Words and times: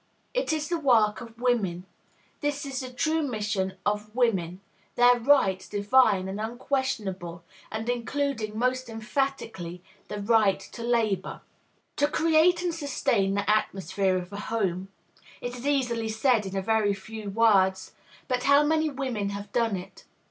It 0.33 0.51
is 0.51 0.67
the 0.67 0.79
work 0.79 1.21
of 1.21 1.39
women; 1.39 1.85
this 2.39 2.65
is 2.65 2.79
the 2.79 2.89
true 2.91 3.21
mission 3.21 3.73
of 3.85 4.15
women, 4.15 4.59
their 4.95 5.19
"right" 5.19 5.63
divine 5.69 6.27
and 6.27 6.41
unquestionable, 6.41 7.43
and 7.71 7.87
including 7.87 8.57
most 8.57 8.89
emphatically 8.89 9.83
the 10.07 10.19
"right 10.19 10.59
to 10.59 10.81
labor." 10.81 11.41
To 11.97 12.07
create 12.07 12.63
and 12.63 12.73
sustain 12.73 13.35
the 13.35 13.47
atmosphere 13.47 14.17
of 14.17 14.33
a 14.33 14.39
home, 14.39 14.87
it 15.39 15.55
is 15.55 15.67
easily 15.67 16.09
said 16.09 16.47
in 16.47 16.55
a 16.57 16.63
very 16.63 16.95
few 16.95 17.29
words; 17.29 17.91
but 18.27 18.45
how 18.45 18.63
many 18.63 18.89
women 18.89 19.29
have 19.29 19.51
done 19.51 19.75
it? 19.75 20.05